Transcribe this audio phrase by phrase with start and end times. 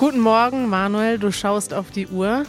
[0.00, 1.18] Guten Morgen, Manuel.
[1.18, 2.44] Du schaust auf die Uhr.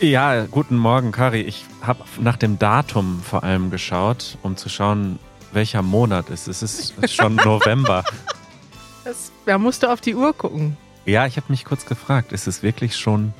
[0.00, 1.42] Ja, guten Morgen, Kari.
[1.42, 5.18] Ich habe nach dem Datum vor allem geschaut, um zu schauen,
[5.52, 6.62] welcher Monat es ist.
[6.62, 8.04] Es ist schon November.
[9.04, 10.78] Das, da musst du auf die Uhr gucken.
[11.04, 13.34] Ja, ich habe mich kurz gefragt, ist es wirklich schon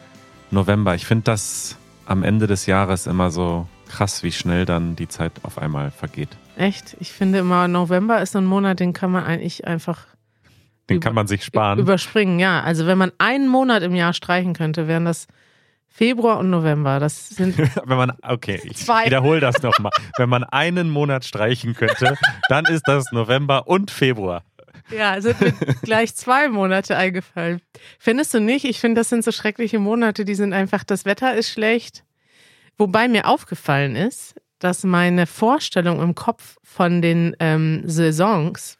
[0.50, 0.94] November?
[0.94, 5.32] Ich finde das am Ende des Jahres immer so krass, wie schnell dann die Zeit
[5.42, 6.36] auf einmal vergeht.
[6.58, 6.98] Echt?
[7.00, 10.04] Ich finde immer, November ist so ein Monat, den kann man eigentlich einfach
[10.90, 11.78] Den kann man sich sparen.
[11.78, 12.38] überspringen.
[12.38, 15.26] Ja, also wenn man einen Monat im Jahr streichen könnte, wären das
[15.88, 16.98] Februar und November.
[16.98, 19.06] Das sind Wenn man, okay, ich Zwei.
[19.06, 19.92] wiederhole das nochmal.
[20.18, 22.16] Wenn man einen Monat streichen könnte,
[22.48, 24.42] dann ist das November und Februar.
[24.90, 25.52] Ja, sind mir
[25.82, 27.62] gleich zwei Monate eingefallen.
[27.98, 28.64] Findest du nicht?
[28.64, 32.04] Ich finde, das sind so schreckliche Monate, die sind einfach, das Wetter ist schlecht.
[32.76, 38.78] Wobei mir aufgefallen ist, dass meine Vorstellung im Kopf von den ähm, Saisons,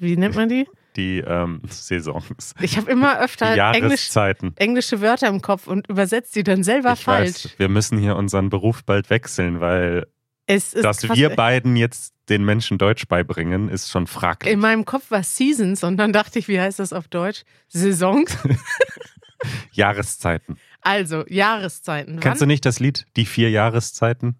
[0.00, 0.66] wie nennt man die?
[0.96, 4.08] Die ähm, Saisons, Ich habe immer öfter Englisch,
[4.56, 7.44] englische Wörter im Kopf und übersetze die dann selber Ich falsch.
[7.44, 10.06] weiß, wir müssen hier unseren Beruf bald wechseln, weil
[10.46, 11.16] Es ist dass krass.
[11.16, 14.52] wir beiden jetzt den Menschen Deutsch beibringen, ist schon fraglich.
[14.52, 17.42] In meinem Kopf war Seasons und dann dachte ich, wie heißt das auf Deutsch?
[17.68, 18.36] Saisons.
[19.72, 20.56] Jahreszeiten.
[20.80, 22.20] Also, Jahreszeiten.
[22.20, 24.38] Kennst du nicht das Lied Die vier Jahreszeiten?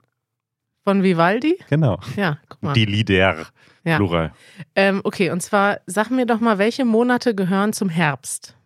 [0.85, 1.59] Von Vivaldi?
[1.71, 1.99] Genau.
[2.17, 2.73] Ja, guck mal.
[2.75, 3.47] Die Lieder,
[3.85, 3.97] Ja.
[3.97, 4.33] Plural.
[4.75, 8.57] Ähm, okay, und zwar sag mir doch mal, welche Monate gehören zum Herbst?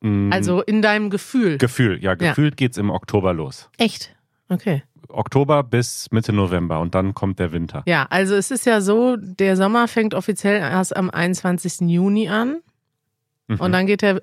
[0.00, 1.58] Mm, Also in deinem Gefühl.
[1.58, 3.68] Gefühl, ja, gefühlt geht's im Oktober los.
[3.78, 4.14] Echt?
[4.48, 4.82] Okay.
[5.08, 7.82] Oktober bis Mitte November und dann kommt der Winter.
[7.86, 11.88] Ja, also es ist ja so, der Sommer fängt offiziell erst am 21.
[11.88, 12.60] Juni an
[13.48, 13.60] Mhm.
[13.60, 14.22] und dann geht der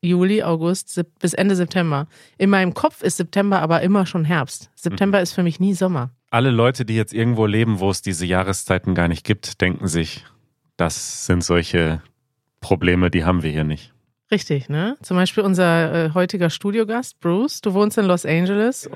[0.00, 2.06] Juli, August bis Ende September.
[2.38, 4.70] In meinem Kopf ist September aber immer schon Herbst.
[4.76, 6.10] September ist für mich nie Sommer.
[6.34, 10.24] Alle Leute, die jetzt irgendwo leben, wo es diese Jahreszeiten gar nicht gibt, denken sich,
[10.76, 12.02] das sind solche
[12.60, 13.94] Probleme, die haben wir hier nicht.
[14.32, 14.96] Richtig, ne?
[15.00, 17.60] Zum Beispiel unser äh, heutiger Studiogast, Bruce.
[17.60, 18.90] Du wohnst in Los Angeles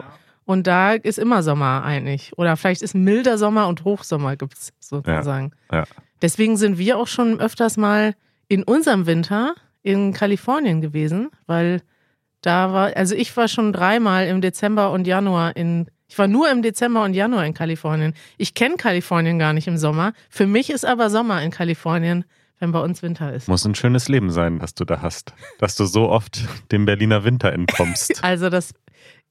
[0.47, 2.37] und da ist immer Sommer eigentlich.
[2.37, 5.53] Oder vielleicht ist milder Sommer und Hochsommer gibt's sozusagen.
[5.71, 5.85] Ja.
[6.21, 8.17] Deswegen sind wir auch schon öfters mal
[8.49, 11.83] in unserem Winter in Kalifornien gewesen, weil
[12.41, 16.51] da war, also ich war schon dreimal im Dezember und Januar in, ich war nur
[16.51, 18.15] im Dezember und Januar in Kalifornien.
[18.39, 20.15] Ich kenne Kalifornien gar nicht im Sommer.
[20.31, 22.25] Für mich ist aber Sommer in Kalifornien,
[22.59, 23.47] wenn bei uns Winter ist.
[23.47, 25.35] Muss ein schönes Leben sein, das du da hast.
[25.59, 26.41] Dass du so oft
[26.73, 28.19] dem Berliner Winter entkommst.
[28.23, 28.75] Also das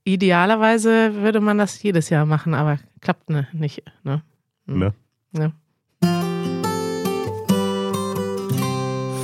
[0.04, 3.84] idealerweise würde man das jedes Jahr machen, aber klappt ne, nicht.
[4.04, 4.22] Ne?
[4.66, 4.94] ne?
[5.32, 5.54] Ne?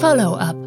[0.02, 0.63] Follow-up.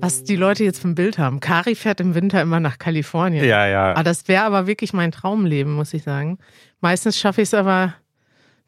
[0.00, 1.40] Was die Leute jetzt vom Bild haben.
[1.40, 3.44] Kari fährt im Winter immer nach Kalifornien.
[3.44, 3.94] Ja, ja.
[3.94, 6.38] Ah, das wäre aber wirklich mein Traumleben, muss ich sagen.
[6.80, 7.94] Meistens schaffe ich es aber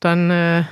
[0.01, 0.65] dann äh,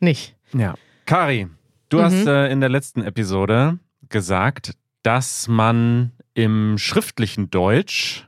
[0.00, 0.36] nicht.
[0.52, 0.74] Ja.
[1.06, 1.48] Kari,
[1.88, 3.78] du hast äh, in der letzten Episode
[4.08, 4.72] gesagt,
[5.02, 8.26] dass man im schriftlichen Deutsch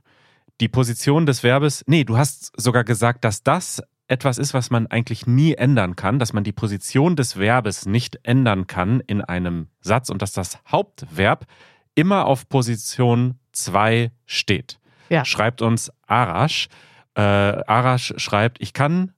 [0.61, 4.87] die Position des Verbes, nee, du hast sogar gesagt, dass das etwas ist, was man
[4.87, 9.69] eigentlich nie ändern kann, dass man die Position des Verbes nicht ändern kann in einem
[9.81, 11.47] Satz und dass das Hauptverb
[11.95, 14.79] immer auf Position 2 steht.
[15.09, 15.25] Ja.
[15.25, 16.69] Schreibt uns Arash.
[17.15, 19.13] Äh, Arash schreibt, ich kann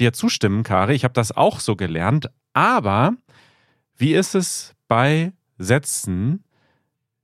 [0.00, 3.14] dir zustimmen, Kari, ich habe das auch so gelernt, aber
[3.96, 6.44] wie ist es bei Sätzen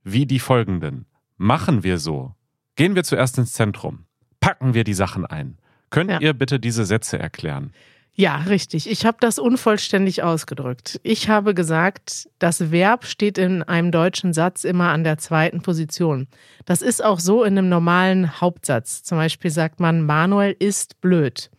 [0.04, 1.06] wie die folgenden?
[1.36, 2.34] Machen wir so.
[2.76, 4.06] Gehen wir zuerst ins Zentrum.
[4.40, 5.58] Packen wir die Sachen ein.
[5.90, 6.20] Könnt Ja.
[6.20, 7.72] ihr bitte diese Sätze erklären?
[8.14, 8.90] Ja, richtig.
[8.90, 11.00] Ich habe das unvollständig ausgedrückt.
[11.04, 16.26] Ich habe gesagt, das Verb steht in einem deutschen Satz immer an der zweiten Position.
[16.66, 19.02] Das ist auch so in einem normalen Hauptsatz.
[19.04, 21.50] Zum Beispiel sagt man, Manuel ist blöd.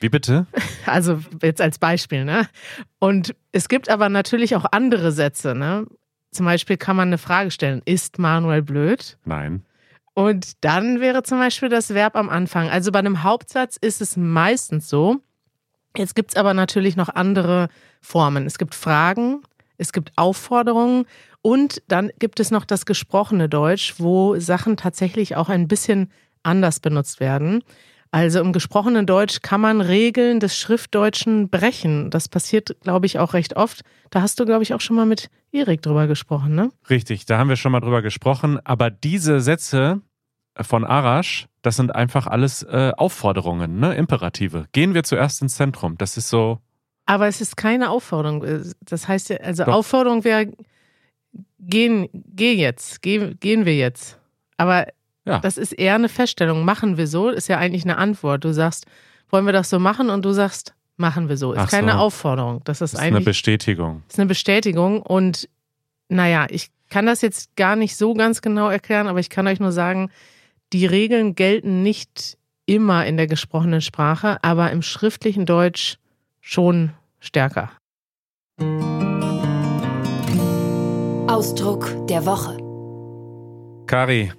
[0.00, 0.46] Wie bitte?
[0.86, 2.48] Also jetzt als Beispiel, ne?
[2.98, 5.86] Und es gibt aber natürlich auch andere Sätze, ne?
[6.32, 9.16] Zum Beispiel kann man eine Frage stellen, ist Manuel blöd?
[9.24, 9.62] Nein.
[10.14, 12.68] Und dann wäre zum Beispiel das Verb am Anfang.
[12.68, 15.18] Also bei einem Hauptsatz ist es meistens so.
[15.96, 17.68] Jetzt gibt es aber natürlich noch andere
[18.00, 18.46] Formen.
[18.46, 19.42] Es gibt Fragen,
[19.76, 21.06] es gibt Aufforderungen
[21.42, 26.12] und dann gibt es noch das gesprochene Deutsch, wo Sachen tatsächlich auch ein bisschen
[26.42, 27.62] anders benutzt werden.
[28.12, 32.10] Also im gesprochenen Deutsch kann man Regeln des Schriftdeutschen brechen.
[32.10, 33.82] Das passiert, glaube ich, auch recht oft.
[34.10, 36.70] Da hast du, glaube ich, auch schon mal mit Erik drüber gesprochen, ne?
[36.88, 38.58] Richtig, da haben wir schon mal drüber gesprochen.
[38.64, 40.00] Aber diese Sätze
[40.60, 43.94] von Arash, das sind einfach alles äh, Aufforderungen, ne?
[43.94, 44.66] Imperative.
[44.72, 45.96] Gehen wir zuerst ins Zentrum.
[45.96, 46.58] Das ist so,
[47.06, 48.44] Aber es ist keine Aufforderung.
[48.80, 49.74] Das heißt ja, also Doch.
[49.74, 50.52] Aufforderung wäre,
[51.60, 54.18] gehen, geh jetzt, geh, gehen wir jetzt.
[54.56, 54.86] Aber
[55.30, 55.38] Ja.
[55.38, 56.64] das ist eher eine Feststellung.
[56.64, 58.44] Machen wir so, ist ja eigentlich eine Antwort.
[58.44, 58.86] Du sagst,
[59.30, 60.10] wollen wir das so machen?
[60.10, 61.52] Und du sagst, machen wir so.
[61.52, 61.76] Ist Ach so.
[61.76, 62.60] keine Aufforderung.
[62.64, 64.02] Das ist, das ist eine eigentlich Bestätigung.
[64.08, 65.02] ist eine Bestätigung.
[65.02, 65.48] Und
[66.08, 69.60] naja, ich kann das jetzt gar nicht so ganz genau erklären, aber ich kann euch
[69.60, 70.10] nur sagen,
[70.72, 72.36] die Regeln gelten nicht
[72.66, 75.96] immer in der gesprochenen Sprache, aber im schriftlichen Deutsch
[76.40, 77.70] schon stärker.
[81.28, 82.56] Ausdruck der Woche.
[83.86, 84.32] Kari,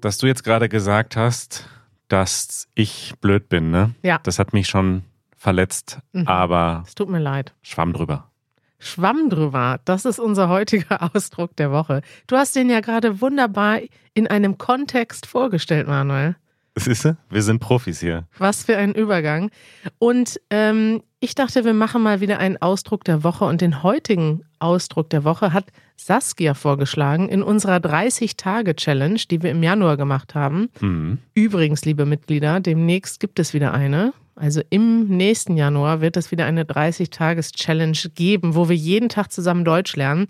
[0.00, 1.68] dass du jetzt gerade gesagt hast,
[2.08, 3.94] dass ich blöd bin, ne?
[4.02, 4.18] Ja.
[4.22, 5.04] Das hat mich schon
[5.36, 6.26] verletzt, Mhm.
[6.26, 7.54] aber Es tut mir leid.
[7.62, 8.30] Schwamm drüber.
[8.78, 12.00] Schwamm drüber, das ist unser heutiger Ausdruck der Woche.
[12.26, 13.80] Du hast den ja gerade wunderbar
[14.14, 16.36] in einem Kontext vorgestellt, Manuel.
[16.76, 17.16] Siehst du?
[17.28, 18.26] Wir sind Profis hier.
[18.38, 19.50] Was für ein Übergang.
[19.98, 23.44] Und ähm, ich dachte, wir machen mal wieder einen Ausdruck der Woche.
[23.44, 25.66] Und den heutigen Ausdruck der Woche hat
[26.04, 30.70] Saskia vorgeschlagen in unserer 30-Tage-Challenge, die wir im Januar gemacht haben.
[30.80, 31.18] Mhm.
[31.34, 34.14] Übrigens, liebe Mitglieder, demnächst gibt es wieder eine.
[34.34, 39.64] Also im nächsten Januar wird es wieder eine 30-Tages-Challenge geben, wo wir jeden Tag zusammen
[39.64, 40.26] Deutsch lernen.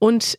[0.00, 0.38] Und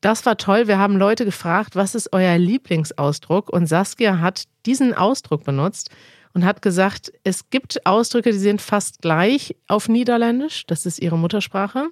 [0.00, 0.66] das war toll.
[0.66, 3.48] Wir haben Leute gefragt, was ist euer Lieblingsausdruck?
[3.50, 5.90] Und Saskia hat diesen Ausdruck benutzt
[6.34, 10.66] und hat gesagt, es gibt Ausdrücke, die sind fast gleich auf Niederländisch.
[10.66, 11.90] Das ist ihre Muttersprache.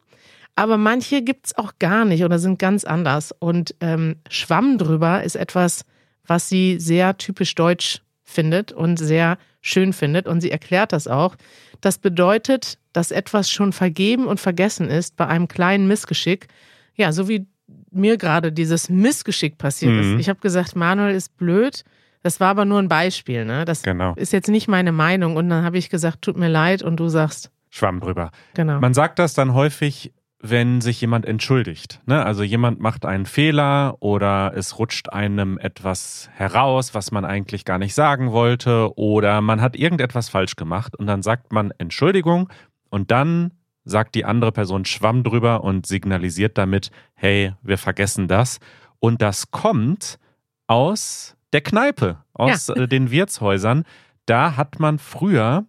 [0.54, 3.32] Aber manche gibt es auch gar nicht oder sind ganz anders.
[3.38, 5.84] Und ähm, Schwamm drüber ist etwas,
[6.26, 10.26] was sie sehr typisch deutsch findet und sehr schön findet.
[10.26, 11.36] Und sie erklärt das auch.
[11.80, 16.48] Das bedeutet, dass etwas schon vergeben und vergessen ist bei einem kleinen Missgeschick.
[16.94, 17.46] Ja, so wie
[17.90, 20.00] mir gerade dieses Missgeschick passiert Mhm.
[20.14, 20.20] ist.
[20.20, 21.82] Ich habe gesagt, Manuel ist blöd.
[22.22, 23.44] Das war aber nur ein Beispiel.
[23.44, 23.64] Ne?
[23.64, 24.14] Das Genau.
[24.16, 25.36] ist jetzt nicht meine Meinung.
[25.36, 26.82] Und dann habe ich gesagt, tut mir leid.
[26.82, 28.30] Und du sagst, Schwamm drüber.
[28.54, 28.78] genau.
[28.80, 30.12] Man sagt das dann häufig,
[30.42, 32.00] wenn sich jemand entschuldigt.
[32.04, 32.24] Ne?
[32.26, 37.78] Also jemand macht einen Fehler oder es rutscht einem etwas heraus, was man eigentlich gar
[37.78, 42.48] nicht sagen wollte oder man hat irgendetwas falsch gemacht und dann sagt man Entschuldigung
[42.90, 43.52] und dann
[43.84, 48.58] sagt die andere Person Schwamm drüber und signalisiert damit, hey, wir vergessen das.
[48.98, 50.18] Und das kommt
[50.66, 53.84] aus der Kneipe, aus äh, den Wirtshäusern.
[54.26, 55.66] Da hat man früher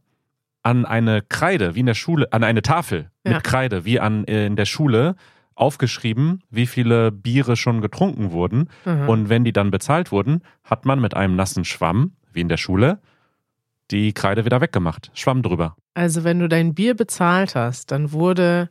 [0.64, 3.42] an eine Kreide, wie in der Schule, an eine Tafel mit Ja.
[3.42, 5.16] Kreide, wie an äh, in der Schule,
[5.56, 8.70] aufgeschrieben, wie viele Biere schon getrunken wurden.
[8.86, 9.10] Mhm.
[9.10, 12.58] Und wenn die dann bezahlt wurden, hat man mit einem nassen Schwamm, wie in der
[12.58, 13.00] Schule,
[13.92, 15.12] die Kreide wieder weggemacht.
[15.14, 15.76] Schwamm drüber.
[15.94, 18.70] Also wenn du dein Bier bezahlt hast, dann wurde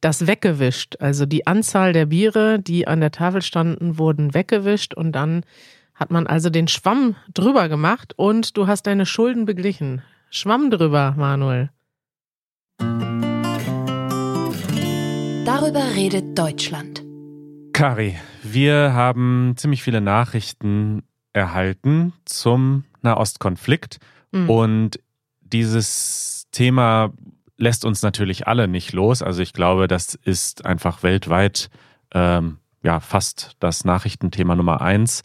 [0.00, 0.96] das weggewischt.
[1.00, 5.42] Also die Anzahl der Biere, die an der Tafel standen, wurden weggewischt und dann
[5.94, 10.02] hat man also den Schwamm drüber gemacht und du hast deine Schulden beglichen.
[10.32, 11.70] Schwamm drüber, Manuel.
[15.44, 17.02] Darüber redet Deutschland.
[17.72, 23.98] Kari, wir haben ziemlich viele Nachrichten erhalten zum Nahostkonflikt.
[24.30, 24.48] Mhm.
[24.48, 25.00] Und
[25.40, 27.12] dieses Thema
[27.56, 29.22] lässt uns natürlich alle nicht los.
[29.22, 31.70] Also ich glaube, das ist einfach weltweit
[32.14, 35.22] ähm, ja fast das Nachrichtenthema Nummer eins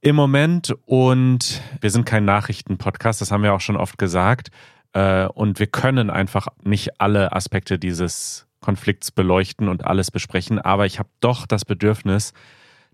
[0.00, 0.74] im Moment.
[0.86, 4.50] Und wir sind kein Nachrichtenpodcast, das haben wir auch schon oft gesagt.
[4.92, 10.58] Äh, und wir können einfach nicht alle Aspekte dieses Konflikts beleuchten und alles besprechen.
[10.58, 12.32] Aber ich habe doch das Bedürfnis,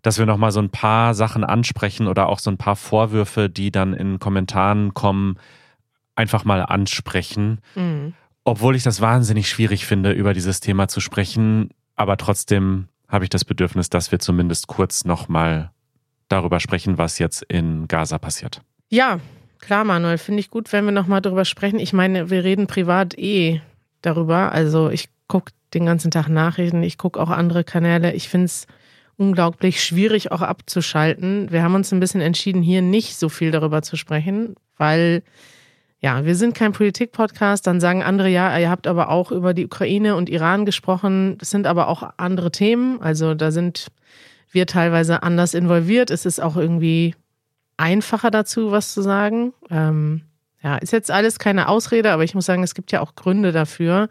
[0.03, 3.71] dass wir nochmal so ein paar Sachen ansprechen oder auch so ein paar Vorwürfe, die
[3.71, 5.39] dann in Kommentaren kommen,
[6.15, 7.61] einfach mal ansprechen.
[7.75, 8.15] Mhm.
[8.45, 11.71] Obwohl ich das wahnsinnig schwierig finde, über dieses Thema zu sprechen.
[11.97, 15.73] Aber trotzdem habe ich das Bedürfnis, dass wir zumindest kurz nochmal
[16.29, 18.61] darüber sprechen, was jetzt in Gaza passiert.
[18.89, 19.21] Ja,
[19.61, 21.79] klar, Manuel, finde ich gut, wenn wir nochmal darüber sprechen.
[21.79, 23.61] Ich meine, wir reden privat eh
[24.03, 24.53] darüber.
[24.53, 28.13] Also ich gucke den ganzen Tag Nachrichten, ich gucke auch andere Kanäle.
[28.13, 28.67] Ich finde es
[29.17, 31.51] unglaublich schwierig auch abzuschalten.
[31.51, 35.23] Wir haben uns ein bisschen entschieden, hier nicht so viel darüber zu sprechen, weil
[36.01, 37.67] ja, wir sind kein Politik-Podcast.
[37.67, 41.39] Dann sagen andere, ja, ihr habt aber auch über die Ukraine und Iran gesprochen.
[41.39, 43.01] Das sind aber auch andere Themen.
[43.01, 43.89] Also da sind
[44.57, 46.11] wir teilweise anders involviert.
[46.11, 47.15] Es ist auch irgendwie
[47.77, 49.53] einfacher dazu, was zu sagen.
[49.71, 50.23] Ähm,
[50.61, 53.53] ja, ist jetzt alles keine Ausrede, aber ich muss sagen, es gibt ja auch Gründe
[53.53, 54.09] dafür,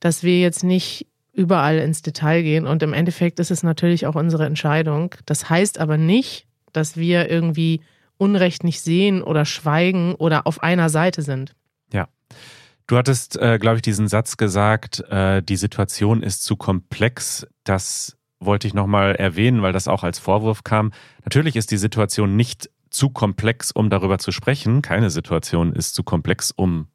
[0.00, 2.66] dass wir jetzt nicht überall ins Detail gehen.
[2.66, 5.14] Und im Endeffekt ist es natürlich auch unsere Entscheidung.
[5.26, 7.82] Das heißt aber nicht, dass wir irgendwie
[8.16, 11.54] Unrecht nicht sehen oder schweigen oder auf einer Seite sind.
[12.86, 17.46] Du hattest, äh, glaube ich, diesen Satz gesagt, äh, die Situation ist zu komplex.
[17.64, 20.92] Das wollte ich nochmal erwähnen, weil das auch als Vorwurf kam.
[21.24, 24.82] Natürlich ist die Situation nicht zu komplex, um darüber zu sprechen.
[24.82, 26.88] Keine Situation ist zu komplex, um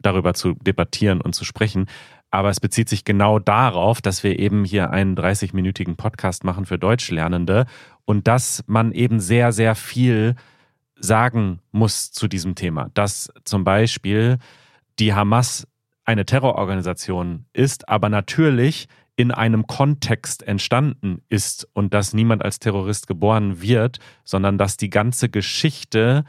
[0.00, 1.86] darüber zu debattieren und zu sprechen.
[2.30, 6.78] Aber es bezieht sich genau darauf, dass wir eben hier einen 30-minütigen Podcast machen für
[6.78, 7.66] Deutschlernende
[8.06, 10.34] und dass man eben sehr, sehr viel
[10.96, 12.88] sagen muss zu diesem Thema.
[12.94, 14.38] Dass zum Beispiel
[14.98, 15.66] die Hamas
[16.04, 18.88] eine Terrororganisation ist, aber natürlich
[19.22, 24.90] in einem Kontext entstanden ist und dass niemand als Terrorist geboren wird, sondern dass die
[24.90, 26.24] ganze Geschichte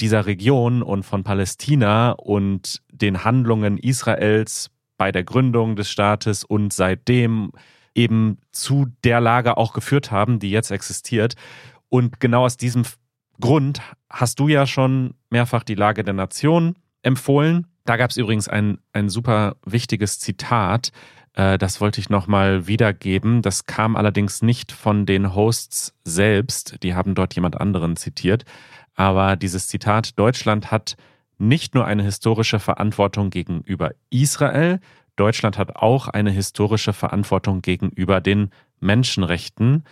[0.00, 6.72] dieser Region und von Palästina und den Handlungen Israels bei der Gründung des Staates und
[6.72, 7.52] seitdem
[7.94, 11.34] eben zu der Lage auch geführt haben, die jetzt existiert.
[11.90, 12.84] Und genau aus diesem
[13.38, 17.66] Grund hast du ja schon mehrfach die Lage der Nation empfohlen.
[17.84, 20.90] Da gab es übrigens ein, ein super wichtiges Zitat,
[21.34, 23.40] das wollte ich nochmal wiedergeben.
[23.40, 26.82] Das kam allerdings nicht von den Hosts selbst.
[26.82, 28.44] Die haben dort jemand anderen zitiert.
[28.94, 30.96] Aber dieses Zitat, Deutschland hat
[31.38, 34.80] nicht nur eine historische Verantwortung gegenüber Israel,
[35.20, 38.48] Deutschland hat auch eine historische Verantwortung gegenüber den
[38.80, 39.84] Menschenrechten.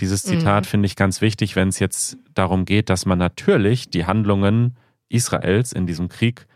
[0.00, 0.68] Dieses Zitat mhm.
[0.68, 4.76] finde ich ganz wichtig, wenn es jetzt darum geht, dass man natürlich die Handlungen
[5.08, 6.48] Israels in diesem Krieg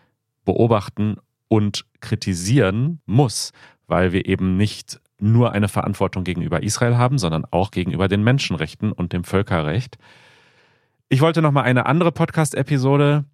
[0.45, 3.53] beobachten und kritisieren muss,
[3.87, 8.93] weil wir eben nicht nur eine Verantwortung gegenüber Israel haben, sondern auch gegenüber den Menschenrechten
[8.93, 9.97] und dem Völkerrecht.
[11.09, 13.25] Ich wollte noch mal eine andere Podcast-Episode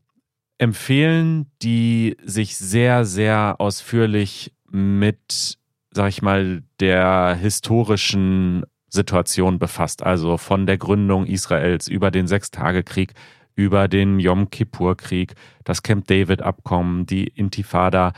[0.59, 5.59] empfehlen, die sich sehr, sehr ausführlich mit,
[5.91, 10.03] sag ich mal, der historischen Situation befasst.
[10.03, 13.15] Also von der Gründung Israels über den Sechstagekrieg,
[13.55, 18.13] über den Yom Kippur-Krieg, das Camp David-Abkommen, die Intifada,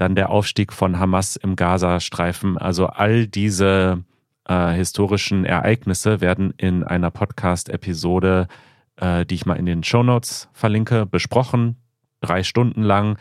[0.00, 2.56] dann der Aufstieg von Hamas im Gazastreifen.
[2.58, 4.04] Also all diese
[4.48, 8.48] äh, historischen Ereignisse werden in einer Podcast-Episode,
[8.96, 11.76] äh, die ich mal in den Show Notes verlinke, besprochen.
[12.20, 13.18] Drei Stunden lang.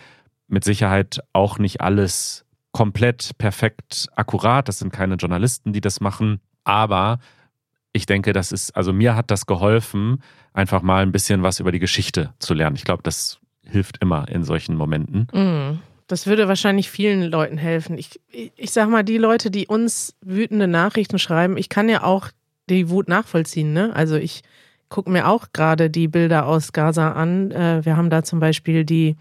[0.47, 4.67] Mit Sicherheit auch nicht alles komplett perfekt akkurat.
[4.67, 6.39] Das sind keine Journalisten, die das machen.
[6.63, 7.19] Aber
[7.93, 10.21] ich denke, das ist, also mir hat das geholfen,
[10.53, 12.75] einfach mal ein bisschen was über die Geschichte zu lernen.
[12.75, 15.27] Ich glaube, das hilft immer in solchen Momenten.
[15.33, 15.79] Mm.
[16.09, 17.95] Das würde wahrscheinlich vielen Leuten helfen.
[17.95, 22.29] Ich, ich sag mal, die Leute, die uns wütende Nachrichten schreiben, ich kann ja auch
[22.67, 23.73] die Wut nachvollziehen.
[23.73, 23.95] Ne?
[23.95, 24.41] Also ich
[24.89, 27.51] gucke mir auch gerade die Bilder aus Gaza an.
[27.51, 29.17] Äh, wir haben da zum Beispiel die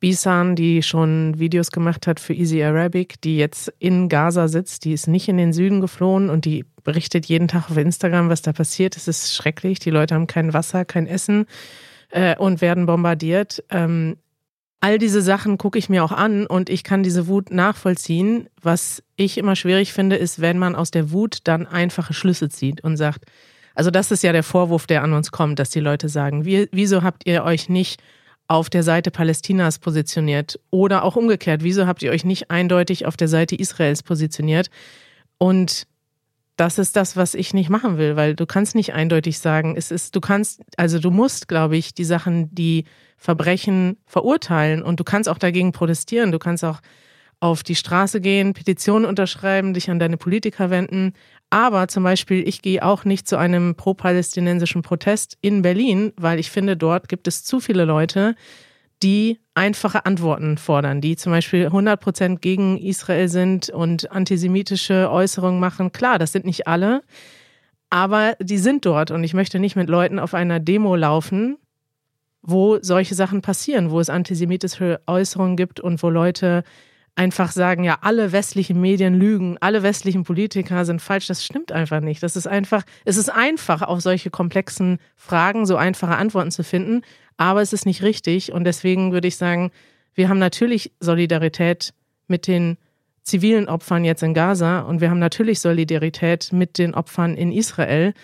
[0.00, 4.92] Bisan, die schon Videos gemacht hat für Easy Arabic, die jetzt in Gaza sitzt, die
[4.92, 8.52] ist nicht in den Süden geflohen und die berichtet jeden Tag auf Instagram, was da
[8.52, 8.98] passiert.
[8.98, 9.78] Es ist schrecklich.
[9.78, 11.46] Die Leute haben kein Wasser, kein Essen
[12.10, 13.64] äh, und werden bombardiert.
[13.70, 14.18] Ähm,
[14.80, 18.48] All diese Sachen gucke ich mir auch an und ich kann diese Wut nachvollziehen.
[18.62, 22.82] Was ich immer schwierig finde, ist, wenn man aus der Wut dann einfache Schlüsse zieht
[22.84, 23.24] und sagt,
[23.74, 26.68] also das ist ja der Vorwurf, der an uns kommt, dass die Leute sagen, wie,
[26.72, 28.00] wieso habt ihr euch nicht
[28.46, 33.16] auf der Seite Palästinas positioniert oder auch umgekehrt, wieso habt ihr euch nicht eindeutig auf
[33.16, 34.70] der Seite Israels positioniert?
[35.38, 35.86] Und
[36.58, 39.92] das ist das, was ich nicht machen will, weil du kannst nicht eindeutig sagen, es
[39.92, 42.84] ist, du kannst, also du musst, glaube ich, die Sachen, die
[43.16, 46.32] Verbrechen verurteilen und du kannst auch dagegen protestieren.
[46.32, 46.80] Du kannst auch
[47.38, 51.12] auf die Straße gehen, Petitionen unterschreiben, dich an deine Politiker wenden.
[51.48, 56.50] Aber zum Beispiel, ich gehe auch nicht zu einem pro-palästinensischen Protest in Berlin, weil ich
[56.50, 58.34] finde, dort gibt es zu viele Leute,
[59.02, 65.60] die einfache Antworten fordern, die zum Beispiel 100 Prozent gegen Israel sind und antisemitische Äußerungen
[65.60, 65.92] machen.
[65.92, 67.02] Klar, das sind nicht alle,
[67.90, 71.58] aber die sind dort und ich möchte nicht mit Leuten auf einer Demo laufen,
[72.42, 76.64] wo solche Sachen passieren, wo es antisemitische Äußerungen gibt und wo Leute
[77.18, 81.26] einfach sagen, ja, alle westlichen Medien lügen, alle westlichen Politiker sind falsch.
[81.26, 82.22] Das stimmt einfach nicht.
[82.22, 87.02] Das ist einfach, es ist einfach, auf solche komplexen Fragen so einfache Antworten zu finden,
[87.38, 88.52] aber es ist nicht richtig.
[88.52, 89.70] Und deswegen würde ich sagen,
[90.14, 91.94] wir haben natürlich Solidarität
[92.26, 92.76] mit den
[93.22, 98.14] zivilen Opfern jetzt in Gaza und wir haben natürlich Solidarität mit den Opfern in Israel,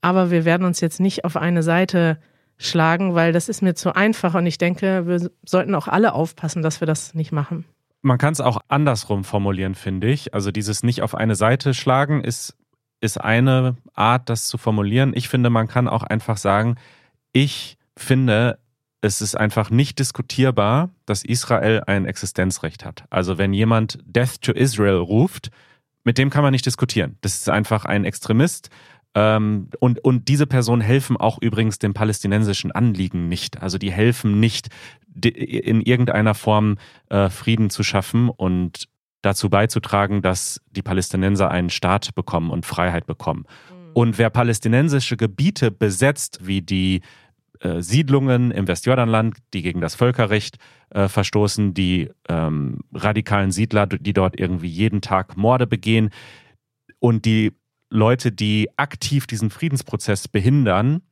[0.00, 2.18] aber wir werden uns jetzt nicht auf eine Seite
[2.58, 6.62] schlagen, weil das ist mir zu einfach und ich denke, wir sollten auch alle aufpassen,
[6.62, 7.64] dass wir das nicht machen.
[8.02, 10.34] Man kann es auch andersrum formulieren, finde ich.
[10.34, 12.56] Also dieses nicht auf eine Seite schlagen ist,
[13.00, 15.12] ist eine Art, das zu formulieren.
[15.14, 16.76] Ich finde, man kann auch einfach sagen,
[17.32, 18.58] ich finde,
[19.00, 23.04] es ist einfach nicht diskutierbar, dass Israel ein Existenzrecht hat.
[23.10, 25.50] Also wenn jemand Death to Israel ruft,
[26.04, 27.16] mit dem kann man nicht diskutieren.
[27.20, 28.70] Das ist einfach ein Extremist,
[29.14, 33.60] ähm, und, und diese Personen helfen auch übrigens dem palästinensischen Anliegen nicht.
[33.62, 34.68] Also die helfen nicht,
[35.24, 36.76] in irgendeiner Form
[37.08, 38.88] äh, Frieden zu schaffen und
[39.22, 43.44] dazu beizutragen, dass die Palästinenser einen Staat bekommen und Freiheit bekommen.
[43.70, 43.90] Mhm.
[43.94, 47.00] Und wer palästinensische Gebiete besetzt, wie die
[47.60, 50.58] äh, Siedlungen im Westjordanland, die gegen das Völkerrecht
[50.90, 56.10] äh, verstoßen, die ähm, radikalen Siedler, die dort irgendwie jeden Tag Morde begehen
[56.98, 57.52] und die
[57.90, 61.02] Leute, die aktiv diesen Friedensprozess behindern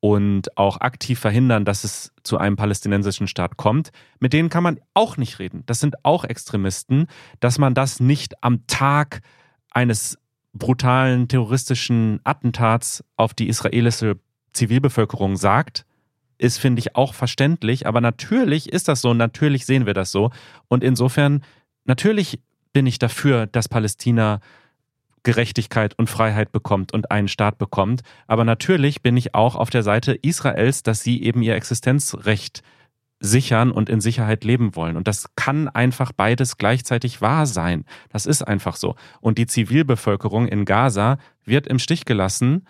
[0.00, 3.90] und auch aktiv verhindern, dass es zu einem palästinensischen Staat kommt,
[4.20, 5.64] mit denen kann man auch nicht reden.
[5.66, 7.06] Das sind auch Extremisten,
[7.40, 9.22] dass man das nicht am Tag
[9.70, 10.18] eines
[10.52, 14.18] brutalen terroristischen Attentats auf die israelische
[14.52, 15.84] Zivilbevölkerung sagt,
[16.38, 17.86] ist, finde ich, auch verständlich.
[17.86, 20.30] Aber natürlich ist das so, natürlich sehen wir das so.
[20.68, 21.42] Und insofern,
[21.84, 22.40] natürlich
[22.72, 24.40] bin ich dafür, dass Palästina
[25.24, 28.02] Gerechtigkeit und Freiheit bekommt und einen Staat bekommt.
[28.26, 32.62] Aber natürlich bin ich auch auf der Seite Israels, dass sie eben ihr Existenzrecht
[33.20, 34.96] sichern und in Sicherheit leben wollen.
[34.96, 37.84] Und das kann einfach beides gleichzeitig wahr sein.
[38.10, 38.94] Das ist einfach so.
[39.20, 42.64] Und die Zivilbevölkerung in Gaza wird im Stich gelassen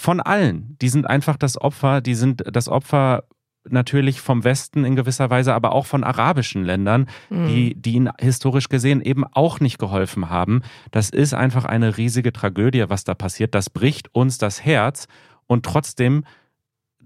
[0.00, 0.78] von allen.
[0.80, 3.24] Die sind einfach das Opfer, die sind das Opfer
[3.68, 7.48] natürlich vom Westen in gewisser Weise, aber auch von arabischen Ländern, mhm.
[7.48, 10.62] die, die ihnen historisch gesehen eben auch nicht geholfen haben.
[10.90, 13.54] Das ist einfach eine riesige Tragödie, was da passiert.
[13.54, 15.06] Das bricht uns das Herz
[15.46, 16.24] und trotzdem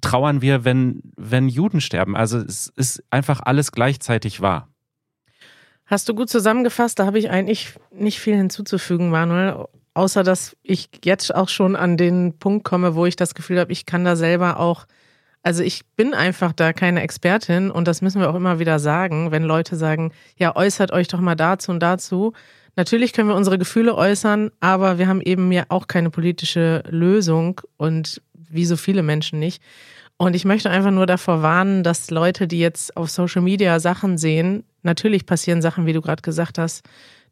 [0.01, 2.15] trauern wir, wenn, wenn Juden sterben.
[2.15, 4.69] Also es ist einfach alles gleichzeitig wahr.
[5.87, 10.91] Hast du gut zusammengefasst, da habe ich eigentlich nicht viel hinzuzufügen, Manuel, außer dass ich
[11.05, 14.17] jetzt auch schon an den Punkt komme, wo ich das Gefühl habe, ich kann da
[14.17, 14.87] selber auch,
[15.43, 19.31] also ich bin einfach da keine Expertin und das müssen wir auch immer wieder sagen,
[19.31, 22.33] wenn Leute sagen, ja, äußert euch doch mal dazu und dazu.
[22.77, 27.61] Natürlich können wir unsere Gefühle äußern, aber wir haben eben ja auch keine politische Lösung
[27.77, 29.63] und wie so viele Menschen nicht.
[30.17, 34.17] Und ich möchte einfach nur davor warnen, dass Leute, die jetzt auf Social Media Sachen
[34.17, 36.85] sehen, natürlich passieren Sachen, wie du gerade gesagt hast,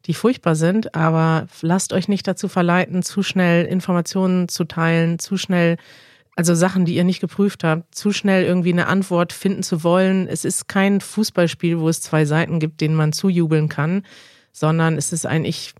[0.05, 5.37] die furchtbar sind, aber lasst euch nicht dazu verleiten, zu schnell Informationen zu teilen, zu
[5.37, 5.77] schnell,
[6.35, 10.27] also Sachen, die ihr nicht geprüft habt, zu schnell irgendwie eine Antwort finden zu wollen.
[10.27, 14.03] Es ist kein Fußballspiel, wo es zwei Seiten gibt, denen man zujubeln kann,
[14.51, 15.73] sondern es ist eigentlich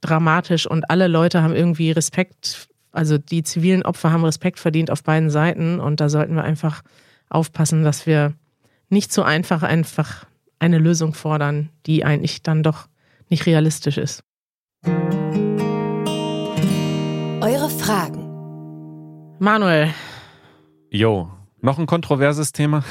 [0.00, 5.02] dramatisch und alle Leute haben irgendwie Respekt also die zivilen Opfer haben Respekt verdient auf
[5.02, 6.82] beiden Seiten und da sollten wir einfach
[7.30, 8.34] aufpassen, dass wir
[8.90, 10.26] nicht so einfach einfach
[10.58, 12.86] eine Lösung fordern, die eigentlich dann doch
[13.32, 14.22] nicht realistisch ist.
[17.40, 18.28] Eure Fragen.
[19.40, 19.92] Manuel.
[20.90, 22.84] Jo, noch ein kontroverses Thema.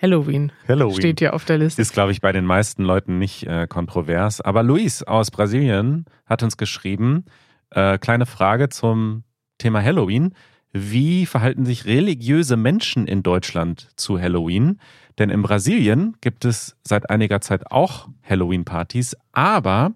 [0.00, 0.52] Halloween.
[0.68, 0.96] Halloween.
[0.96, 1.82] Steht hier auf der Liste.
[1.82, 4.40] Ist, glaube ich, bei den meisten Leuten nicht äh, kontrovers.
[4.40, 7.24] Aber Luis aus Brasilien hat uns geschrieben,
[7.70, 9.24] äh, kleine Frage zum
[9.58, 10.34] Thema Halloween.
[10.72, 14.78] Wie verhalten sich religiöse Menschen in Deutschland zu Halloween?
[15.18, 19.92] Denn in Brasilien gibt es seit einiger Zeit auch Halloween-Partys, aber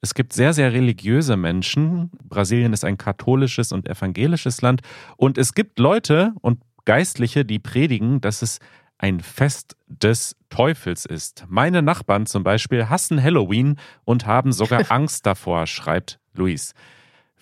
[0.00, 2.10] es gibt sehr, sehr religiöse Menschen.
[2.24, 4.82] Brasilien ist ein katholisches und evangelisches Land.
[5.16, 8.58] Und es gibt Leute und Geistliche, die predigen, dass es
[8.98, 11.44] ein Fest des Teufels ist.
[11.48, 16.74] Meine Nachbarn zum Beispiel hassen Halloween und haben sogar Angst davor, schreibt Luis.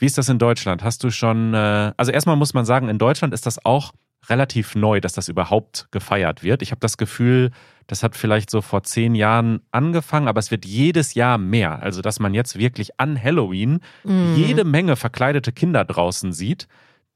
[0.00, 0.82] Wie ist das in Deutschland?
[0.82, 3.92] Hast du schon, äh, also erstmal muss man sagen, in Deutschland ist das auch
[4.28, 6.62] relativ neu, dass das überhaupt gefeiert wird.
[6.62, 7.50] Ich habe das Gefühl,
[7.86, 11.82] das hat vielleicht so vor zehn Jahren angefangen, aber es wird jedes Jahr mehr.
[11.82, 14.34] Also, dass man jetzt wirklich an Halloween mm.
[14.36, 16.66] jede Menge verkleidete Kinder draußen sieht,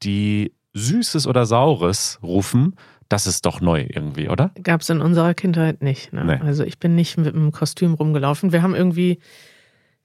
[0.03, 2.77] die Süßes oder Saures rufen.
[3.09, 4.51] Das ist doch neu irgendwie, oder?
[4.63, 6.13] Gab es in unserer Kindheit nicht.
[6.13, 6.25] Ne?
[6.25, 6.47] Nee.
[6.47, 8.53] Also ich bin nicht mit einem Kostüm rumgelaufen.
[8.53, 9.21] Wir haben irgendwie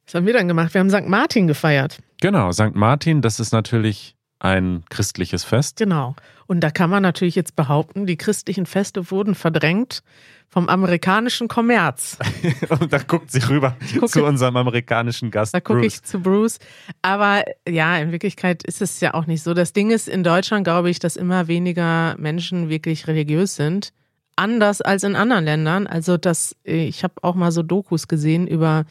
[0.09, 0.73] was haben wir dann gemacht?
[0.73, 1.07] Wir haben St.
[1.07, 1.99] Martin gefeiert.
[2.21, 2.75] Genau, St.
[2.75, 5.77] Martin, das ist natürlich ein christliches Fest.
[5.77, 6.15] Genau.
[6.47, 10.01] Und da kann man natürlich jetzt behaupten, die christlichen Feste wurden verdrängt
[10.47, 12.17] vom amerikanischen Kommerz.
[12.69, 15.53] Und da guckt sie rüber gucke, zu unserem amerikanischen Gast.
[15.53, 16.58] Da gucke ich zu Bruce.
[17.03, 19.53] Aber ja, in Wirklichkeit ist es ja auch nicht so.
[19.53, 23.93] Das Ding ist in Deutschland, glaube ich, dass immer weniger Menschen wirklich religiös sind.
[24.36, 25.86] Anders als in anderen Ländern.
[25.86, 28.86] Also das, ich habe auch mal so Dokus gesehen über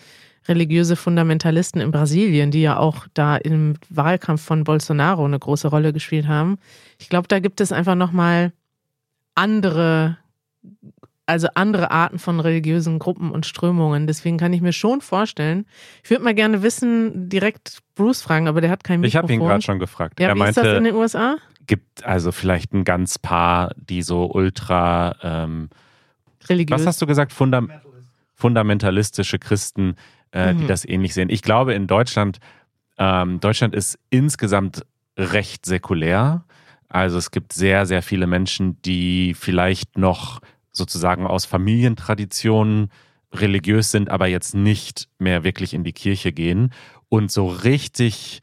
[0.49, 5.93] religiöse Fundamentalisten in Brasilien, die ja auch da im Wahlkampf von Bolsonaro eine große Rolle
[5.93, 6.59] gespielt haben.
[6.99, 8.53] Ich glaube, da gibt es einfach nochmal
[9.35, 10.17] andere,
[11.27, 14.07] also andere Arten von religiösen Gruppen und Strömungen.
[14.07, 15.67] Deswegen kann ich mir schon vorstellen,
[16.03, 19.09] ich würde mal gerne wissen, direkt Bruce fragen, aber der hat kein Mikrofon.
[19.09, 20.19] Ich habe ihn gerade schon gefragt.
[20.19, 21.37] Ja, er wie meinte, ist das in den USA?
[21.67, 25.69] Gibt also vielleicht ein ganz paar, die so ultra ähm,
[26.49, 26.81] religiös.
[26.81, 27.33] Was hast du gesagt?
[27.33, 27.71] Fundam
[28.39, 29.97] fundamentalistische Christen,
[30.33, 30.59] äh, mhm.
[30.61, 31.31] die das ähnlich sehen.
[31.31, 32.39] Ich glaube, in Deutschland,
[32.99, 34.85] ähm, Deutschland ist insgesamt
[35.17, 36.45] recht säkulär.
[36.89, 40.41] Also es gibt sehr, sehr viele Menschen, die vielleicht noch
[40.73, 42.91] sozusagen aus Familientraditionen
[43.35, 46.73] religiös sind, aber jetzt nicht mehr wirklich in die Kirche gehen.
[47.09, 48.41] Und so richtig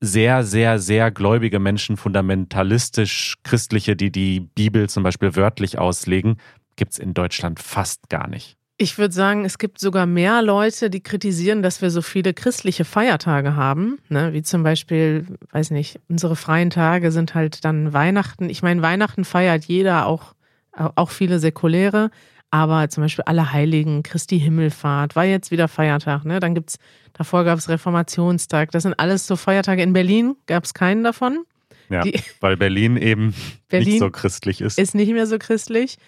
[0.00, 6.36] sehr, sehr, sehr gläubige Menschen, fundamentalistisch christliche, die die Bibel zum Beispiel wörtlich auslegen,
[6.76, 8.55] gibt es in Deutschland fast gar nicht.
[8.78, 12.84] Ich würde sagen, es gibt sogar mehr Leute, die kritisieren, dass wir so viele christliche
[12.84, 14.34] Feiertage haben, ne?
[14.34, 18.50] wie zum Beispiel, weiß nicht, unsere freien Tage sind halt dann Weihnachten.
[18.50, 20.34] Ich meine, Weihnachten feiert jeder, auch,
[20.72, 22.10] auch viele Säkuläre,
[22.50, 26.24] Aber zum Beispiel Allerheiligen, Christi Himmelfahrt, war jetzt wieder Feiertag.
[26.24, 26.38] Ne?
[26.40, 26.78] Dann gibt's,
[27.12, 28.70] davor gab es Reformationstag.
[28.70, 29.82] Das sind alles so Feiertage.
[29.82, 31.44] In Berlin gab es keinen davon.
[31.88, 33.34] Ja, Die, weil Berlin eben
[33.68, 34.78] Berlin nicht so christlich ist.
[34.78, 35.98] Ist nicht mehr so christlich.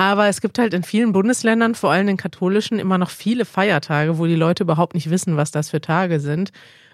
[0.00, 4.16] Aber es gibt halt in vielen Bundesländern, vor allem in katholischen, immer noch viele Feiertage,
[4.16, 6.52] wo die Leute überhaupt nicht wissen, was das für Tage sind.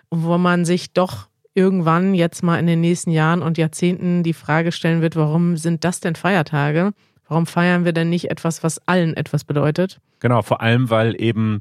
[0.09, 4.33] Und wo man sich doch irgendwann jetzt mal in den nächsten Jahren und Jahrzehnten die
[4.33, 6.95] Frage stellen wird, warum sind das denn Feiertage?
[7.29, 10.01] Warum feiern wir denn nicht etwas, was allen etwas bedeutet?
[10.19, 11.61] Genau, vor allem, weil eben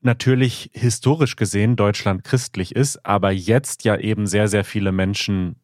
[0.00, 5.56] natürlich historisch gesehen Deutschland christlich ist, aber jetzt ja eben sehr, sehr viele Menschen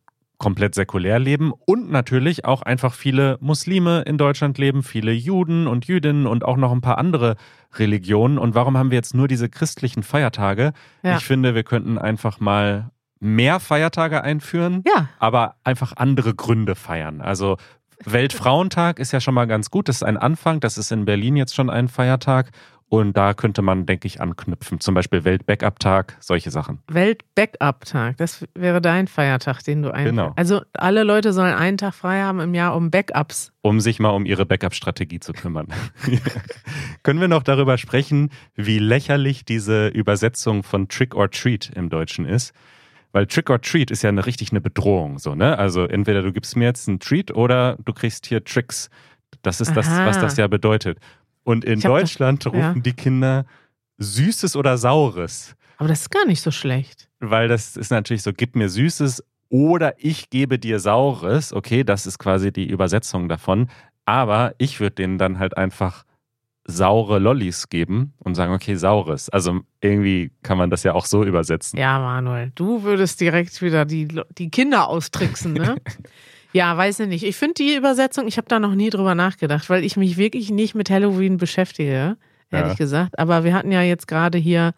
[0.45, 5.87] komplett säkulär leben und natürlich auch einfach viele Muslime in Deutschland leben, viele Juden und
[5.87, 7.37] Jüdinnen und auch noch ein paar andere
[7.77, 8.37] Religionen.
[8.37, 10.75] Und warum haben wir jetzt nur diese christlichen Feiertage?
[11.03, 11.17] Ja.
[11.17, 15.09] Ich finde, wir könnten einfach mal mehr Feiertage einführen, ja.
[15.19, 17.23] aber einfach andere Gründe feiern.
[17.23, 17.57] Also
[18.05, 19.89] Weltfrauentag ist ja schon mal ganz gut.
[19.89, 20.61] Das ist ein Anfang.
[20.61, 22.51] Das ist in Berlin jetzt schon ein Feiertag.
[22.89, 24.79] Und da könnte man, denke ich, anknüpfen.
[24.79, 26.81] Zum Beispiel Welt-Backup-Tag, solche Sachen.
[26.89, 30.05] Welt-Backup-Tag, das wäre dein Feiertag, den du ein.
[30.05, 30.33] Genau.
[30.37, 33.53] Also alle Leute sollen einen Tag frei haben im Jahr, um Backups.
[33.63, 35.69] Um sich mal um ihre Backup-Strategie zu kümmern.
[37.03, 42.27] Können wir noch darüber sprechen, wie lächerlich diese Übersetzung von Trick or Treat im Deutschen
[42.27, 42.53] ist?
[43.13, 45.57] Weil Trick or Treat ist ja eine, richtig eine Bedrohung, so, ne?
[45.57, 48.91] Also entweder du gibst mir jetzt einen Treat oder du kriegst hier Tricks.
[49.43, 49.75] Das ist Aha.
[49.77, 50.99] das, was das ja bedeutet.
[51.45, 52.83] Und in Deutschland das, rufen ja.
[52.83, 53.47] die Kinder
[53.99, 55.55] Süßes oder Saures.
[55.77, 57.09] Aber das ist gar nicht so schlecht.
[57.21, 61.53] Weil das ist natürlich so, gib mir Süßes oder ich gebe dir Saures.
[61.53, 63.69] Okay, das ist quasi die Übersetzung davon.
[64.05, 66.05] Aber ich würde denen dann halt einfach
[66.67, 69.29] saure Lollis geben und sagen, okay, saures.
[69.29, 71.79] Also irgendwie kann man das ja auch so übersetzen.
[71.79, 75.77] Ja, Manuel, du würdest direkt wieder die, die Kinder austricksen, ne?
[76.55, 77.25] Ja, weiß ich nicht.
[77.25, 80.51] Ich finde die Übersetzung, ich habe da noch nie drüber nachgedacht, weil ich mich wirklich
[80.51, 82.17] nicht mit Halloween beschäftige,
[82.51, 82.75] ehrlich ja.
[82.75, 83.19] gesagt.
[83.19, 84.73] Aber wir hatten ja jetzt gerade hier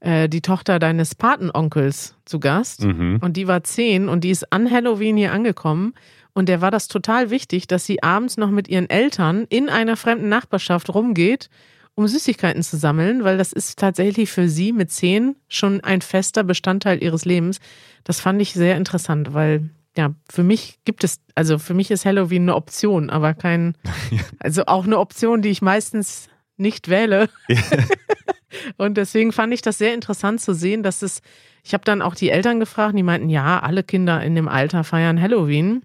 [0.00, 3.18] äh, die Tochter deines Patenonkels zu Gast mhm.
[3.20, 5.94] und die war zehn und die ist an Halloween hier angekommen
[6.32, 9.96] und der war das total wichtig, dass sie abends noch mit ihren Eltern in einer
[9.96, 11.50] fremden Nachbarschaft rumgeht,
[11.96, 16.44] um Süßigkeiten zu sammeln, weil das ist tatsächlich für sie mit zehn schon ein fester
[16.44, 17.58] Bestandteil ihres Lebens.
[18.04, 22.04] Das fand ich sehr interessant, weil ja, für mich gibt es, also für mich ist
[22.04, 23.76] Halloween eine Option, aber kein,
[24.38, 27.28] also auch eine Option, die ich meistens nicht wähle.
[28.76, 31.22] und deswegen fand ich das sehr interessant zu sehen, dass es,
[31.64, 34.84] ich habe dann auch die Eltern gefragt, die meinten, ja, alle Kinder in dem Alter
[34.84, 35.82] feiern Halloween.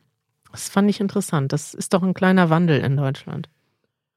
[0.51, 1.53] Das fand ich interessant.
[1.53, 3.49] Das ist doch ein kleiner Wandel in Deutschland.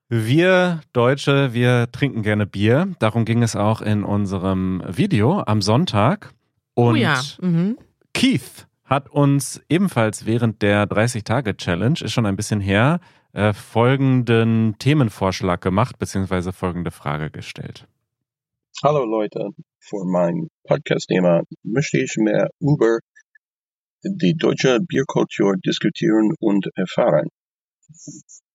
[0.08, 2.88] Wir Deutsche, wir trinken gerne Bier.
[2.98, 6.32] Darum ging es auch in unserem Video am Sonntag.
[6.74, 7.20] Und oh ja.
[7.40, 7.78] Mhm.
[8.12, 13.00] Keith hat uns ebenfalls während der 30-Tage-Challenge, ist schon ein bisschen her,
[13.32, 17.86] äh, folgenden Themenvorschlag gemacht, beziehungsweise folgende Frage gestellt.
[18.82, 22.98] Hallo Leute, für mein Podcast-Thema möchte ich mehr über
[24.02, 27.28] die deutsche Bierkultur diskutieren und erfahren.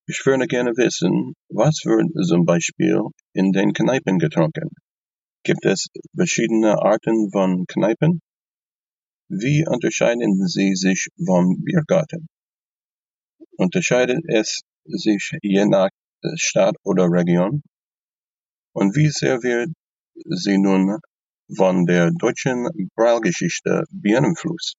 [0.06, 3.02] Ich würde gerne wissen, was wird zum Beispiel
[3.34, 4.70] in den Kneipen getrunken?
[5.44, 8.22] Gibt es verschiedene Arten von Kneipen?
[9.30, 12.28] Wie unterscheiden sie sich vom Biergarten?
[13.58, 15.90] Unterscheidet es sich je nach
[16.36, 17.62] Stadt oder Region?
[18.74, 19.70] Und wie sehr wird
[20.14, 20.98] sie nun
[21.56, 24.76] von der deutschen Braugeschichte beeinflusst?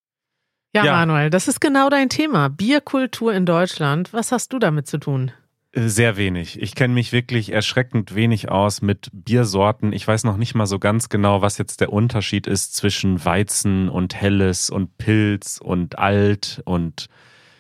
[0.75, 2.49] Ja, ja, Manuel, das ist genau dein Thema.
[2.49, 4.13] Bierkultur in Deutschland.
[4.13, 5.33] Was hast du damit zu tun?
[5.73, 6.61] Sehr wenig.
[6.61, 9.93] Ich kenne mich wirklich erschreckend wenig aus mit Biersorten.
[9.93, 13.89] Ich weiß noch nicht mal so ganz genau, was jetzt der Unterschied ist zwischen Weizen
[13.89, 17.09] und Helles und Pilz und Alt und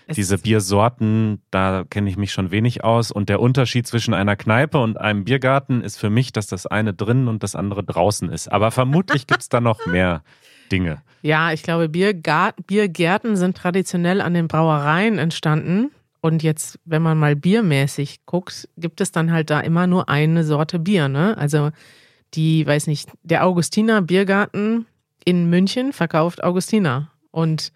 [0.08, 1.40] es diese Biersorten.
[1.52, 3.12] Da kenne ich mich schon wenig aus.
[3.12, 6.92] Und der Unterschied zwischen einer Kneipe und einem Biergarten ist für mich, dass das eine
[6.92, 8.50] drinnen und das andere draußen ist.
[8.50, 10.24] Aber vermutlich gibt es da noch mehr
[10.72, 11.00] Dinge.
[11.22, 17.34] Ja, ich glaube, Biergärten sind traditionell an den Brauereien entstanden und jetzt, wenn man mal
[17.36, 21.36] biermäßig guckt, gibt es dann halt da immer nur eine Sorte Bier, ne?
[21.38, 21.70] Also
[22.34, 24.86] die, weiß nicht, der Augustiner Biergarten
[25.24, 27.10] in München verkauft Augustiner.
[27.30, 27.72] Und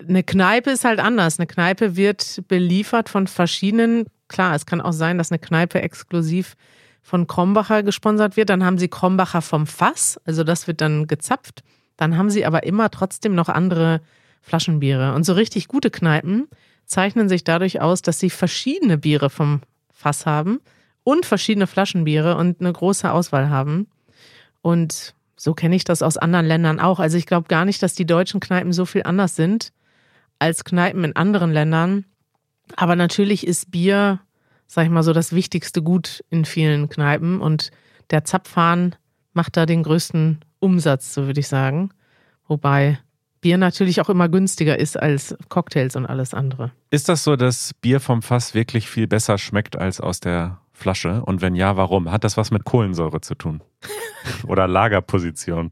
[0.00, 1.38] eine Kneipe ist halt anders.
[1.38, 6.56] Eine Kneipe wird beliefert von verschiedenen, klar, es kann auch sein, dass eine Kneipe exklusiv
[7.02, 8.50] von Krombacher gesponsert wird.
[8.50, 11.62] Dann haben sie Krombacher vom Fass, also das wird dann gezapft.
[11.96, 14.00] Dann haben sie aber immer trotzdem noch andere
[14.42, 15.14] Flaschenbiere.
[15.14, 16.48] Und so richtig gute Kneipen
[16.86, 19.60] zeichnen sich dadurch aus, dass sie verschiedene Biere vom
[19.92, 20.60] Fass haben
[21.04, 23.88] und verschiedene Flaschenbiere und eine große Auswahl haben.
[24.62, 26.98] Und so kenne ich das aus anderen Ländern auch.
[26.98, 29.72] Also ich glaube gar nicht, dass die deutschen Kneipen so viel anders sind
[30.38, 32.04] als Kneipen in anderen Ländern.
[32.76, 34.20] Aber natürlich ist Bier
[34.66, 37.40] sag ich mal so, das wichtigste Gut in vielen Kneipen.
[37.40, 37.70] Und
[38.10, 38.96] der Zapfhahn
[39.32, 41.90] macht da den größten Umsatz, so würde ich sagen.
[42.46, 42.98] Wobei
[43.46, 46.72] Bier natürlich auch immer günstiger ist als Cocktails und alles andere.
[46.90, 51.22] Ist das so, dass Bier vom Fass wirklich viel besser schmeckt als aus der Flasche?
[51.24, 52.10] Und wenn ja, warum?
[52.10, 53.62] Hat das was mit Kohlensäure zu tun?
[54.48, 55.70] Oder Lagerposition?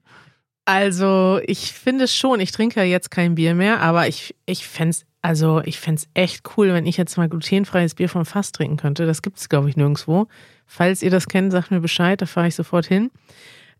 [0.66, 2.38] Also, ich finde es schon.
[2.38, 6.02] Ich trinke ja jetzt kein Bier mehr, aber ich, ich fände es also ich fände
[6.14, 9.04] echt cool, wenn ich jetzt mal glutenfreies Bier vom Fass trinken könnte.
[9.04, 10.28] Das gibt es, glaube ich, nirgendwo.
[10.64, 13.10] Falls ihr das kennt, sagt mir Bescheid, da fahre ich sofort hin.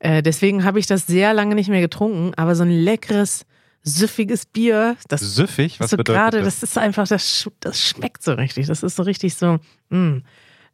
[0.00, 3.46] Äh, deswegen habe ich das sehr lange nicht mehr getrunken, aber so ein leckeres,
[3.84, 5.78] süffiges Bier, das Süffig?
[5.78, 6.60] Was so bedeutet gerade, das?
[6.60, 8.66] das ist einfach, das, das schmeckt so richtig.
[8.66, 9.58] Das ist so richtig so,
[9.90, 10.22] mh,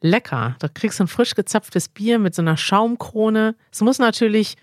[0.00, 0.56] lecker.
[0.60, 3.56] Da kriegst du ein frisch gezapftes Bier mit so einer Schaumkrone.
[3.72, 4.56] Es muss natürlich,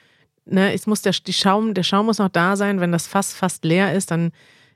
[0.46, 2.80] ne, es muss der, die Schaum, der Schaum muss noch da sein.
[2.80, 4.32] Wenn das Fass fast leer ist, dann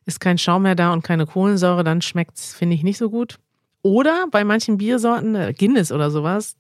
[0.05, 3.10] ist kein Schaum mehr da und keine Kohlensäure, dann schmeckt es, finde ich, nicht so
[3.10, 3.38] gut.
[3.84, 6.57] Oder bei manchen Biersorten, äh, Guinness oder sowas,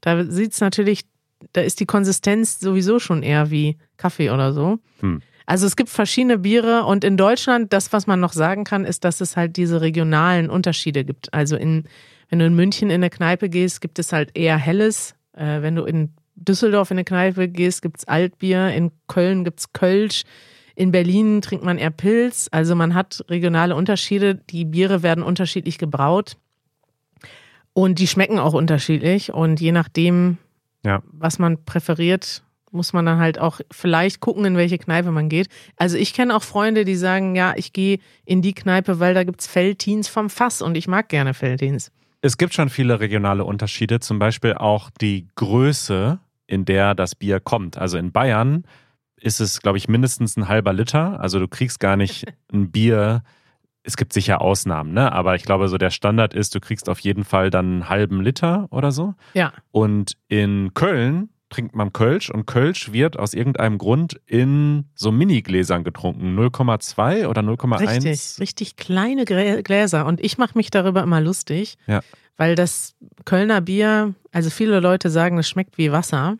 [0.00, 1.02] da sieht es natürlich,
[1.52, 4.78] da ist die Konsistenz sowieso schon eher wie Kaffee oder so.
[5.00, 5.22] Hm.
[5.46, 9.04] Also es gibt verschiedene Biere und in Deutschland, das, was man noch sagen kann, ist,
[9.04, 11.32] dass es halt diese regionalen Unterschiede gibt.
[11.34, 11.84] Also in,
[12.30, 15.14] wenn du in München in eine Kneipe gehst, gibt es halt eher helles.
[15.36, 18.68] Äh, wenn du in Düsseldorf in eine Kneipe gehst, gibt es Altbier.
[18.70, 20.22] In Köln gibt es Kölsch.
[20.76, 22.48] In Berlin trinkt man eher Pilz.
[22.50, 24.36] Also man hat regionale Unterschiede.
[24.50, 26.36] Die Biere werden unterschiedlich gebraut.
[27.72, 29.32] Und die schmecken auch unterschiedlich.
[29.32, 30.38] Und je nachdem,
[30.84, 31.02] Ja.
[31.12, 32.42] was man präferiert,
[32.74, 35.48] muss man dann halt auch vielleicht gucken, in welche Kneipe man geht.
[35.76, 39.24] Also ich kenne auch Freunde, die sagen, ja, ich gehe in die Kneipe, weil da
[39.24, 41.90] gibt's Feldtins vom Fass und ich mag gerne Feldtins.
[42.20, 47.40] Es gibt schon viele regionale Unterschiede, zum Beispiel auch die Größe, in der das Bier
[47.40, 47.78] kommt.
[47.78, 48.64] Also in Bayern
[49.20, 51.20] ist es, glaube ich, mindestens ein halber Liter.
[51.20, 53.22] Also du kriegst gar nicht ein Bier.
[53.82, 55.12] Es gibt sicher Ausnahmen, ne?
[55.12, 58.22] Aber ich glaube, so der Standard ist, du kriegst auf jeden Fall dann einen halben
[58.22, 59.14] Liter oder so.
[59.34, 65.12] Ja, Und in Köln trinkt man Kölsch und Kölsch wird aus irgendeinem Grund in so
[65.12, 66.36] Minigläsern getrunken.
[66.36, 67.88] 0,2 oder 0,1.
[67.88, 70.04] richtig, richtig kleine Gläser.
[70.06, 72.00] Und ich mache mich darüber immer lustig, Ja.
[72.36, 76.38] weil das Kölner Bier, also viele Leute sagen, es schmeckt wie Wasser.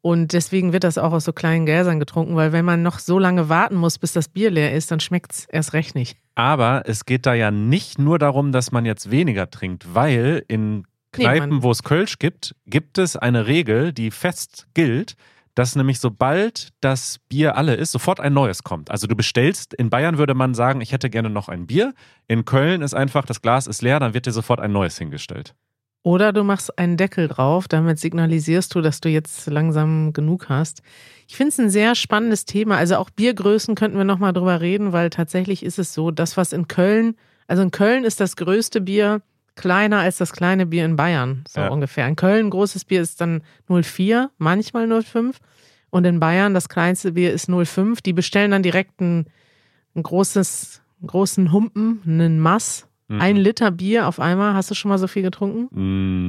[0.00, 3.20] Und deswegen wird das auch aus so kleinen Gläsern getrunken, weil wenn man noch so
[3.20, 6.16] lange warten muss, bis das Bier leer ist, dann schmeckt's erst recht nicht.
[6.34, 10.84] Aber es geht da ja nicht nur darum, dass man jetzt weniger trinkt, weil in
[11.12, 15.14] Kneipen, wo es Kölsch gibt, gibt es eine Regel, die fest gilt,
[15.54, 18.90] dass nämlich sobald das Bier alle ist, sofort ein neues kommt.
[18.90, 21.92] Also du bestellst, in Bayern würde man sagen, ich hätte gerne noch ein Bier.
[22.26, 25.54] In Köln ist einfach, das Glas ist leer, dann wird dir sofort ein neues hingestellt.
[26.04, 30.82] Oder du machst einen Deckel drauf, damit signalisierst du, dass du jetzt langsam genug hast.
[31.28, 32.76] Ich finde es ein sehr spannendes Thema.
[32.76, 36.52] Also auch Biergrößen könnten wir nochmal drüber reden, weil tatsächlich ist es so, das, was
[36.52, 37.14] in Köln,
[37.46, 39.22] also in Köln ist das größte Bier
[39.54, 41.68] kleiner als das kleine Bier in Bayern, so Ja.
[41.68, 42.06] ungefähr.
[42.08, 45.38] In Köln großes Bier ist dann 04, manchmal 05.
[45.90, 48.00] Und in Bayern das kleinste Bier ist 05.
[48.00, 49.26] Die bestellen dann direkt ein,
[49.94, 52.88] ein großes, einen großen Humpen, einen Mass.
[53.08, 53.20] Mhm.
[53.20, 54.54] Ein Liter Bier auf einmal.
[54.54, 55.68] Hast du schon mal so viel getrunken?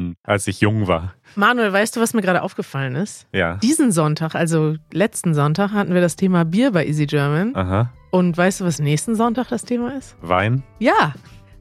[0.09, 1.13] Mm, als ich jung war.
[1.35, 3.25] Manuel, weißt du, was mir gerade aufgefallen ist?
[3.31, 3.55] Ja.
[3.57, 7.55] Diesen Sonntag, also letzten Sonntag, hatten wir das Thema Bier bei Easy German.
[7.55, 7.93] Aha.
[8.11, 10.17] Und weißt du, was nächsten Sonntag das Thema ist?
[10.21, 10.61] Wein.
[10.79, 11.13] Ja,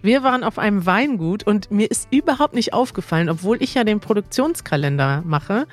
[0.02, 4.00] wir waren auf einem Weingut und mir ist überhaupt nicht aufgefallen, obwohl ich ja den
[4.00, 5.66] Produktionskalender mache,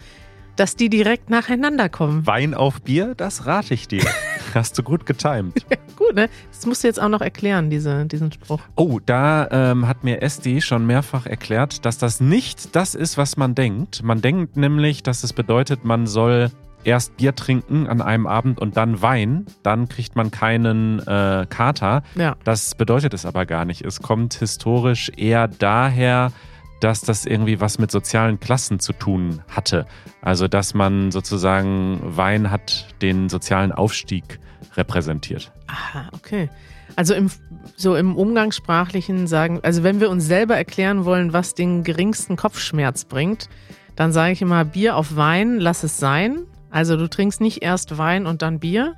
[0.55, 2.27] dass die direkt nacheinander kommen.
[2.27, 4.03] Wein auf Bier, das rate ich dir.
[4.53, 5.65] Hast du gut getimt.
[5.95, 6.29] Gut, ne?
[6.51, 8.59] Das musst du jetzt auch noch erklären, diese, diesen Spruch.
[8.75, 13.37] Oh, da ähm, hat mir Esti schon mehrfach erklärt, dass das nicht das ist, was
[13.37, 14.03] man denkt.
[14.03, 16.51] Man denkt nämlich, dass es bedeutet, man soll
[16.83, 19.45] erst Bier trinken an einem Abend und dann Wein.
[19.63, 22.03] Dann kriegt man keinen äh, Kater.
[22.15, 22.35] Ja.
[22.43, 23.83] Das bedeutet es aber gar nicht.
[23.83, 26.31] Es kommt historisch eher daher,
[26.79, 29.85] dass das irgendwie was mit sozialen Klassen zu tun hatte.
[30.21, 34.39] Also, dass man sozusagen Wein hat den sozialen Aufstieg
[34.75, 35.51] repräsentiert.
[35.67, 36.49] Aha, okay.
[36.95, 37.29] Also im,
[37.75, 43.05] so im Umgangssprachlichen sagen, also wenn wir uns selber erklären wollen, was den geringsten Kopfschmerz
[43.05, 43.49] bringt,
[43.95, 46.45] dann sage ich immer Bier auf Wein, lass es sein.
[46.69, 48.95] Also du trinkst nicht erst Wein und dann Bier,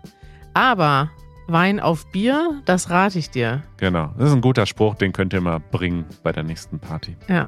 [0.53, 1.10] aber
[1.47, 3.63] Wein auf Bier, das rate ich dir.
[3.77, 4.13] Genau.
[4.17, 7.15] Das ist ein guter Spruch, den könnt ihr mal bringen bei der nächsten Party.
[7.27, 7.47] Ja.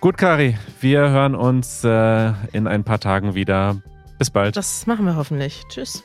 [0.00, 3.80] Gut, Kari, wir hören uns äh, in ein paar Tagen wieder.
[4.18, 4.56] Bis bald.
[4.56, 5.62] Das machen wir hoffentlich.
[5.68, 6.04] Tschüss.